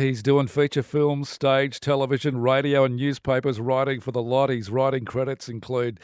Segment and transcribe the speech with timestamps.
[0.00, 4.48] He's doing feature films, stage, television, radio, and newspapers, writing for the lot.
[4.48, 6.00] His writing credits include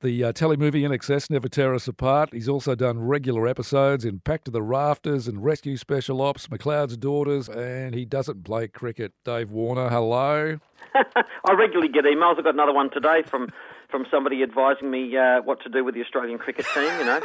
[0.00, 2.28] the uh, telemovie In Excess, Never Tear Us Apart.
[2.32, 6.96] He's also done regular episodes in Packed to the Rafters and Rescue Special Ops, McLeod's
[6.96, 9.12] Daughters, and he doesn't play cricket.
[9.24, 10.60] Dave Warner, hello.
[10.94, 12.38] I regularly get emails.
[12.38, 13.50] I've got another one today from
[13.94, 16.90] from somebody advising me uh, what to do with the Australian cricket team.
[16.98, 17.20] You know,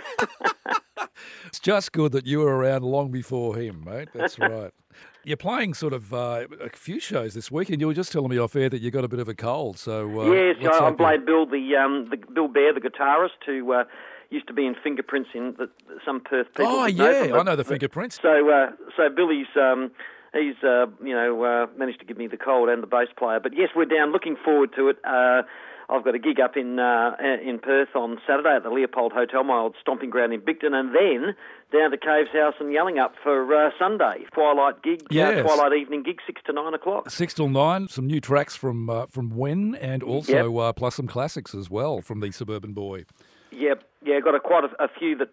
[1.48, 4.10] it's just good that you were around long before him, mate.
[4.14, 4.72] That's right.
[5.24, 8.30] You're playing sort of uh, a few shows this week, and you were just telling
[8.30, 9.80] me off air that you got a bit of a cold.
[9.80, 13.74] So uh, yes, I, I played Bill the um, the Bill Bear, the guitarist, who
[13.74, 13.86] uh,
[14.30, 15.70] used to be in Fingerprints in the,
[16.05, 16.72] some Perth people.
[16.72, 18.20] Oh yeah, know, I know the Fingerprints.
[18.22, 19.48] So uh, so Billy's.
[19.60, 19.90] Um,
[20.34, 23.40] he's uh, you know uh, managed to give me the cold and the bass player.
[23.40, 24.12] But yes, we're down.
[24.12, 24.98] Looking forward to it.
[25.04, 25.41] Uh,
[25.89, 29.43] I've got a gig up in uh, in Perth on Saturday at the Leopold Hotel,
[29.43, 31.35] my old stomping ground in Bicton, and then
[31.71, 35.39] down to Caves House and Yallingup for uh, Sunday twilight gig, uh, yes.
[35.39, 37.09] uh, twilight evening gig, six to nine o'clock.
[37.09, 37.88] Six till nine.
[37.88, 40.70] Some new tracks from uh, from When, and also yep.
[40.70, 43.05] Uh, plus some classics as well from the Suburban Boy.
[43.51, 45.29] Yep, yeah, got a, quite a, a few that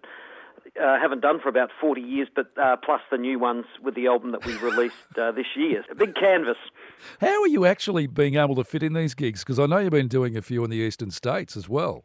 [0.80, 4.06] uh, haven't done for about 40 years, but uh, plus the new ones with the
[4.06, 5.84] album that we released uh, this year.
[5.91, 6.56] A big canvas.
[7.20, 9.44] How are you actually being able to fit in these gigs?
[9.44, 12.04] Because I know you've been doing a few in the eastern states as well.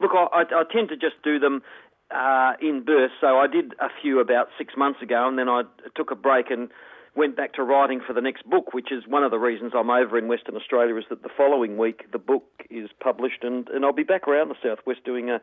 [0.00, 1.62] Look, I, I, tend to just do them
[2.10, 3.16] uh, in bursts.
[3.20, 5.62] So I did a few about six months ago, and then I
[5.96, 6.68] took a break and
[7.16, 9.90] went back to writing for the next book, which is one of the reasons I'm
[9.90, 10.96] over in Western Australia.
[10.96, 14.48] Is that the following week the book is published, and, and I'll be back around
[14.48, 15.40] the southwest doing a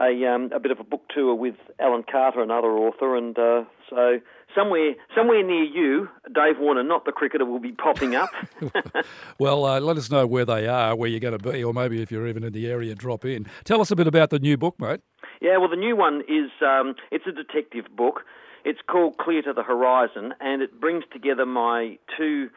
[0.00, 3.64] a, um, a bit of a book tour with Alan Carter, another author, and uh,
[3.88, 4.18] so
[4.54, 8.30] somewhere somewhere near you, Dave Warner, not the cricketer, will be popping up.
[9.38, 12.00] well, uh, let us know where they are, where you're going to be, or maybe
[12.00, 13.46] if you're even in the area, drop in.
[13.64, 15.00] Tell us a bit about the new book, mate.
[15.40, 18.22] Yeah, well, the new one is um, it's a detective book.
[18.64, 22.50] It's called Clear to the Horizon, and it brings together my two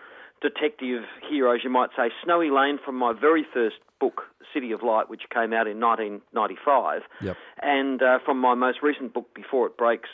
[0.44, 5.10] detective heroes, you might say, Snowy Lane from my very first book, City of Light,
[5.10, 7.38] which came out in 1995, yep.
[7.62, 10.10] and uh, from my most recent book, Before It Breaks,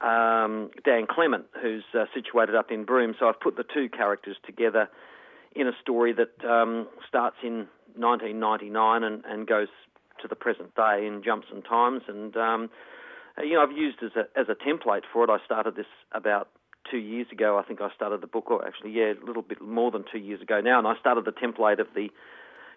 [0.00, 3.14] um, Dan Clement, who's uh, situated up in Broome.
[3.20, 4.88] So I've put the two characters together
[5.54, 9.68] in a story that um, starts in 1999 and, and goes
[10.22, 12.02] to the present day in jumps and times.
[12.08, 12.70] And um,
[13.38, 15.30] you know, I've used as a as a template for it.
[15.30, 16.48] I started this about
[16.90, 17.58] two years ago.
[17.58, 20.18] I think I started the book, or actually, yeah, a little bit more than two
[20.18, 20.78] years ago now.
[20.78, 22.10] And I started the template of the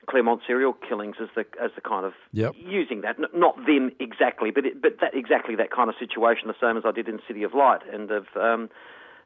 [0.07, 2.53] Claremont serial killings as the as the kind of yep.
[2.57, 6.55] using that, not them exactly, but it, but that exactly that kind of situation, the
[6.61, 8.69] same as I did in City of Light, and have um,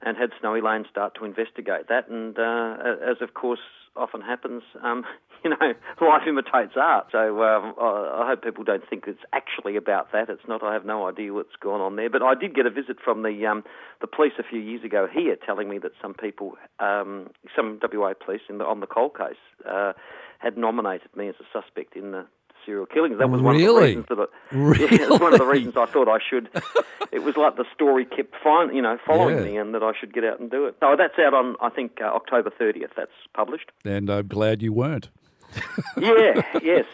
[0.02, 2.78] and had Snowy Lane start to investigate that, and uh,
[3.10, 3.60] as of course
[3.96, 5.04] often happens, um,
[5.44, 7.08] you know, life imitates art.
[7.12, 10.30] So um, I, I hope people don't think it's actually about that.
[10.30, 10.64] It's not.
[10.64, 12.10] I have no idea what's gone on there.
[12.10, 13.64] But I did get a visit from the um,
[14.02, 18.14] the police a few years ago here, telling me that some people, um, some WA
[18.14, 19.36] police in the, on the cold case,
[19.70, 19.94] uh,
[20.40, 22.26] had nominated me as a suspect in the
[22.66, 23.18] serial killings.
[23.20, 23.46] That was really?
[23.46, 24.98] one of the reasons that I, really?
[25.00, 26.50] yeah, was one of the reasons I thought I should.
[27.12, 29.44] it was like the story kept fine, you know, following yeah.
[29.44, 30.76] me, and that I should get out and do it.
[30.80, 32.92] So that's out on I think uh, October 30th.
[32.96, 33.72] That's published.
[33.86, 35.10] And I'm glad you weren't.
[35.98, 36.60] yeah.
[36.62, 36.86] Yes.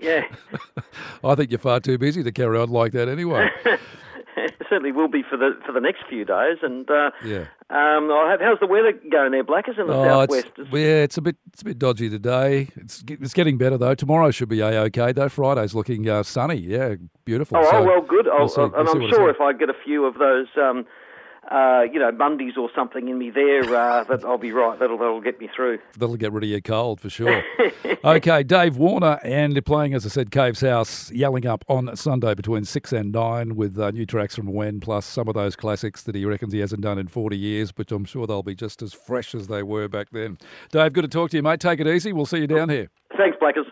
[0.00, 0.24] Yeah.
[1.24, 3.50] I think you're far too busy to carry on like that anyway.
[4.70, 6.58] certainly will be for the for the next few days.
[6.62, 10.04] And uh, yeah, um, I have, how's the weather going there, Blackers, in the oh,
[10.04, 10.46] southwest?
[10.56, 12.68] It's, yeah, it's a bit it's a bit dodgy today.
[12.76, 13.94] It's it's getting better though.
[13.94, 15.28] Tomorrow should be a okay though.
[15.28, 16.56] Friday's looking uh, sunny.
[16.56, 16.94] Yeah,
[17.24, 17.58] beautiful.
[17.58, 18.26] Oh, so well, good.
[18.26, 20.46] We'll see, and we'll I'm sure if I get a few of those.
[20.56, 20.86] Um,
[21.50, 24.78] uh, you know, Mondays or something in me there, uh, that I'll be right.
[24.78, 25.78] That'll that'll get me through.
[25.98, 27.42] That'll get rid of your cold for sure.
[28.04, 32.64] okay, Dave Warner, and they're playing, as I said, Caves House, Yallingup on Sunday between
[32.64, 36.14] six and nine with uh, new tracks from When, plus some of those classics that
[36.14, 38.92] he reckons he hasn't done in forty years, but I'm sure they'll be just as
[38.92, 40.38] fresh as they were back then.
[40.70, 41.60] Dave, good to talk to you, mate.
[41.60, 42.12] Take it easy.
[42.12, 42.90] We'll see you down here.
[43.16, 43.66] Thanks, Blackers.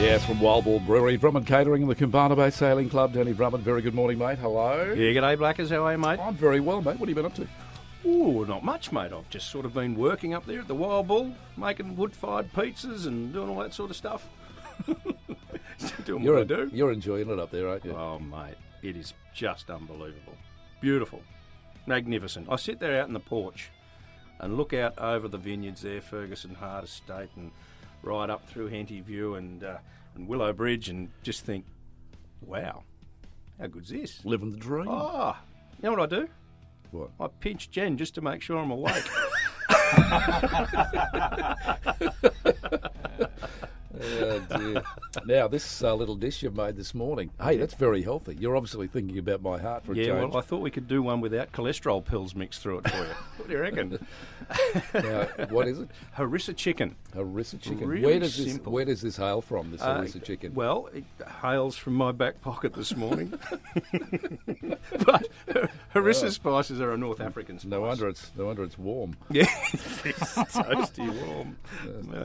[0.00, 3.12] Yes, from Wild Bull Brewery, Drummond Catering and the Koombana Bay Sailing Club.
[3.12, 4.38] Danny Drummond, very good morning, mate.
[4.38, 4.94] Hello.
[4.96, 5.68] Yeah, g'day, Blackers.
[5.68, 6.18] How are you, mate?
[6.18, 6.98] I'm very well, mate.
[6.98, 7.46] What have you been up to?
[8.06, 9.12] Oh, not much, mate.
[9.12, 13.06] I've just sort of been working up there at the Wild Bull, making wood-fired pizzas
[13.06, 14.26] and doing all that sort of stuff.
[16.06, 16.70] doing you're what I do.
[16.72, 17.94] You're enjoying it up there, aren't you?
[17.94, 20.38] Oh, mate, it is just unbelievable.
[20.80, 21.20] Beautiful.
[21.86, 22.46] Magnificent.
[22.50, 23.68] I sit there out in the porch
[24.42, 27.52] and look out over the vineyards there, Ferguson Hart Estate and
[28.02, 29.78] right up through Henty View and, uh,
[30.16, 31.64] and Willow Bridge and just think,
[32.40, 32.82] wow,
[33.58, 34.24] how good's this?
[34.24, 34.88] Living the dream.
[34.88, 35.36] Oh,
[35.80, 36.28] you know what I do?
[36.90, 37.10] What?
[37.20, 39.04] I pinch Jen just to make sure I'm awake.
[44.00, 44.82] Oh, dear.
[45.26, 48.36] now, this uh, little dish you've made this morning, hey, that's very healthy.
[48.38, 50.30] You're obviously thinking about my heart for a Yeah, change.
[50.32, 53.04] well, I thought we could do one without cholesterol pills mixed through it for you.
[53.36, 54.06] what do you reckon?
[54.94, 55.88] now, what is it?
[56.16, 56.96] Harissa chicken.
[57.14, 57.86] Harissa chicken.
[57.86, 58.72] Really where does this simple.
[58.72, 59.70] Where does this hail from?
[59.70, 60.54] This Uh, harissa chicken.
[60.54, 61.04] Well, it
[61.42, 63.32] hails from my back pocket this morning.
[65.04, 65.28] but
[65.94, 67.70] harissa spices are a North African spice.
[67.70, 69.16] no wonder it's no wonder it's warm.
[69.30, 71.56] Yeah, it's toasty warm.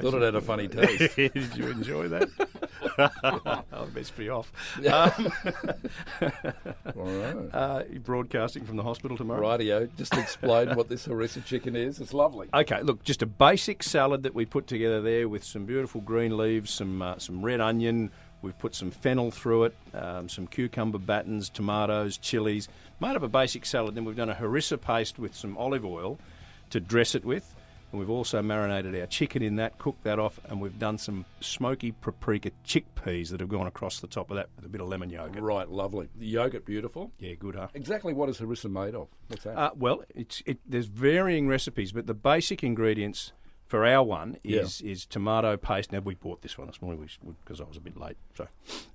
[0.02, 1.18] Thought it had a funny taste.
[1.58, 3.64] Did you enjoy that?
[3.72, 4.52] I'll best be off.
[4.78, 5.32] Um,
[6.96, 7.36] All right.
[7.54, 9.50] uh, broadcasting from the hospital tomorrow?
[9.50, 9.88] Radio.
[9.98, 12.00] Just explain what this harissa chicken is.
[12.00, 12.48] It's lovely.
[12.54, 16.38] Okay, look, just a basic salad that we put together there with some beautiful green
[16.38, 18.12] leaves, some uh, some red onion.
[18.44, 22.70] We've put some fennel through it, um, some cucumber battens, tomatoes, chilies.
[23.00, 23.96] Made up a basic salad.
[23.96, 26.20] Then we've done a harissa paste with some olive oil
[26.70, 27.56] to dress it with.
[27.92, 31.26] And we've also marinated our chicken in that, cooked that off, and we've done some
[31.40, 34.90] smoky paprika chickpeas that have gone across the top of that with a bit of
[34.90, 35.42] lemon yogurt.
[35.42, 36.10] Right, lovely.
[36.18, 37.12] The yogurt, beautiful.
[37.20, 37.68] Yeah, good, huh?
[37.74, 39.08] Exactly what is harissa made of?
[39.30, 39.58] What's that?
[39.58, 43.32] Uh, well, it's it, there's varying recipes, but the basic ingredients
[43.68, 44.62] for our one Yeah.
[44.62, 45.92] is is tomato paste.
[45.92, 47.08] Now we bought this one this morning
[47.44, 48.48] because I was a bit late, so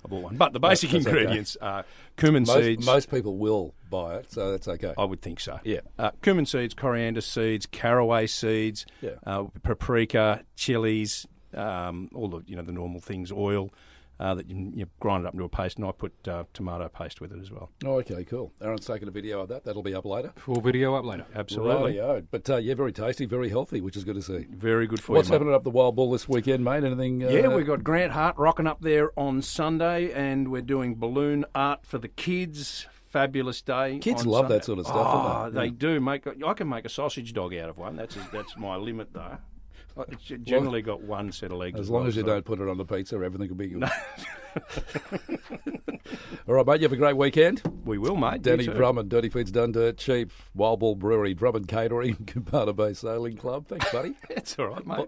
[0.05, 0.37] I bought one.
[0.37, 1.19] But the basic that's okay.
[1.19, 1.85] ingredients are
[2.17, 2.87] cumin most, seeds.
[2.87, 4.95] most people will buy it, so that's okay.
[4.99, 5.61] I would think so.
[5.65, 5.81] Yeah.
[5.99, 9.11] Uh, cumin seeds, coriander seeds, caraway seeds, Yeah.
[9.27, 13.71] uh, paprika, chilies, um, all the you know the normal things, oil.
[14.23, 16.89] Uh, that you, you grind it up into a paste, and I put uh, tomato
[16.89, 17.71] paste with it as well.
[17.85, 18.53] Oh, okay, cool.
[18.63, 19.65] Aaron's taking a video of that.
[19.65, 20.33] That'll be up later.
[20.37, 21.27] Full video up later.
[21.35, 22.25] Absolutely, Rightio.
[22.31, 24.47] But uh, yeah, very tasty, very healthy, which is good to see.
[24.49, 25.33] very good for What's you.
[25.33, 25.39] mate.
[25.41, 26.85] happening up the Wild Bull this weekend, mate?
[26.85, 27.25] Anything?
[27.25, 31.45] Uh, Yeah, we've got Grant Hart rocking up there on Sunday, and we're doing balloon
[31.53, 32.87] art for the kids.
[33.09, 33.99] Fabulous day.
[33.99, 34.55] Kids love Sunday.
[34.59, 35.61] that sort of stuff, Oh, don't they?
[35.63, 36.01] they do.
[36.01, 37.97] Make I can make a sausage dog out of one.
[37.97, 39.37] That's that's my limit though.
[40.09, 41.77] It's generally got one set of legs.
[41.79, 43.57] As as long well, as you so- don't put it on the pizza, everything will
[43.57, 43.85] be good.
[46.49, 46.81] All right, mate.
[46.81, 47.63] You have a great weekend.
[47.85, 48.35] we will, mate.
[48.35, 48.67] You Danny.
[48.67, 53.69] Drummond, Dirty Feeds Done Dirt Cheap, Wild Bull Brewery, Drummond Catering, Koombana Bay Sailing Club.
[53.69, 54.15] Thanks, buddy.
[54.31, 55.07] It's all right, mate.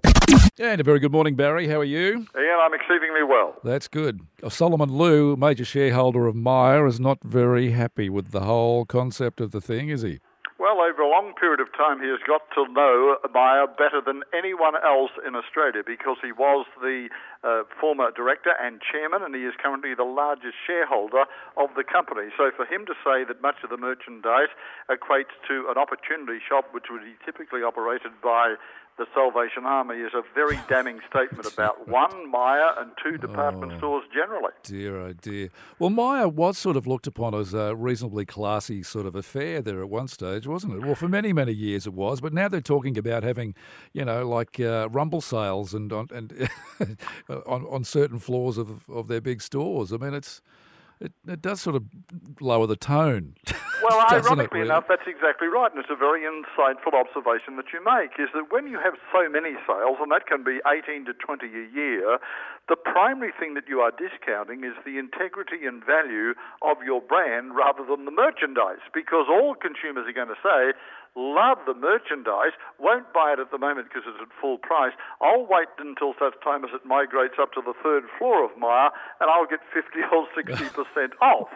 [0.61, 1.67] and a very good morning, Barry.
[1.67, 2.27] How are you?
[2.37, 3.57] Ian, I'm exceedingly well.
[3.65, 4.21] That's good.
[4.43, 9.41] Uh, Solomon Lew, major shareholder of Myer, is not very happy with the whole concept
[9.41, 10.21] of the thing, is he?
[10.75, 14.27] Well, over a long period of time, he has got to know Myer better than
[14.35, 17.07] anyone else in Australia because he was the
[17.47, 22.35] uh, former director and chairman, and he is currently the largest shareholder of the company.
[22.35, 24.51] So, for him to say that much of the merchandise
[24.91, 28.59] equates to an opportunity shop, which would be typically operated by
[28.97, 34.05] the Salvation Army, is a very damning statement about one, Myer, and two department stores
[34.13, 34.53] generally.
[34.63, 35.51] Dear, oh dear.
[35.79, 39.83] Well, Myer was sort of looked upon as a reasonably classy sort of affair there
[39.83, 40.85] at one stage, wasn't it?
[40.85, 43.55] Well, for many, many years it was, but now they're talking about having,
[43.93, 46.49] you know, like uh, rumble sales and on and
[47.29, 49.93] on, on certain floors of, of their big stores.
[49.93, 50.41] I mean, it's
[51.01, 51.85] it, it does sort of
[52.41, 53.35] lower the tone.
[53.83, 54.71] Well, ironically really?
[54.71, 58.17] enough, that's exactly right, and it's a very insightful observation that you make.
[58.19, 61.47] Is that when you have so many sales, and that can be 18 to 20
[61.47, 62.19] a year,
[62.69, 66.33] the primary thing that you are discounting is the integrity and value
[66.63, 70.73] of your brand rather than the merchandise, because all consumers are going to say,
[71.17, 74.93] love the merchandise, won't buy it at the moment because it's at full price.
[75.23, 78.91] I'll wait until such time as it migrates up to the third floor of Myer,
[79.21, 81.49] and I'll get 50 or 60% off.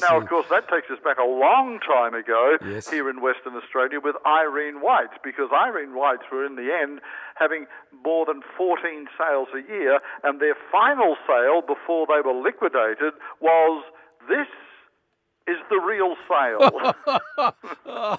[0.00, 2.88] now, of course, that takes us back a long time ago Yes.
[2.90, 7.00] here in Western Australia with Irene Whites, because Irene Whites were in the end
[7.36, 7.66] having
[8.04, 13.84] more than 14 sales a year, and their final sale before they were liquidated was
[14.28, 14.48] this
[15.46, 18.18] is the real sale.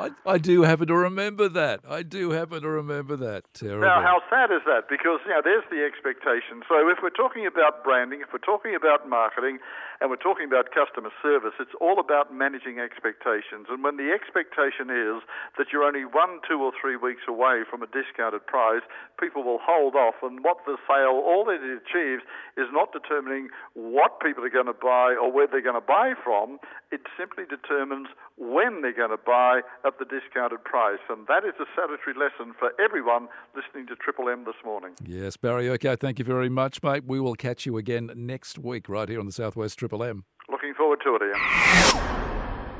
[0.00, 1.80] I, I do happen to remember that.
[1.88, 3.44] I do happen to remember that.
[3.54, 3.80] Terrible.
[3.80, 4.88] Now, how sad is that?
[4.88, 6.62] Because you know, there's the expectation.
[6.68, 9.58] So, if we're talking about branding, if we're talking about marketing,
[10.00, 13.66] and we're talking about customer service, it's all about managing expectations.
[13.66, 15.26] And when the expectation is
[15.58, 18.86] that you're only one, two, or three weeks away from a discounted price,
[19.18, 20.14] people will hold off.
[20.22, 22.22] And what the sale, all it achieves,
[22.54, 26.14] is not determining what people are going to buy or where they're going to buy
[26.22, 26.62] from.
[26.94, 28.06] It simply determines
[28.38, 31.00] when they're going to buy at the discounted price.
[31.08, 34.92] And that is a salutary lesson for everyone listening to Triple M this morning.
[35.04, 35.68] Yes, Barry.
[35.70, 37.04] Okay, thank you very much, mate.
[37.06, 40.24] We will catch you again next week right here on the Southwest Triple M.
[40.50, 42.27] Looking forward to it, Ian.